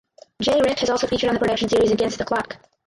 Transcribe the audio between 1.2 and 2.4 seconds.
on the production series Against The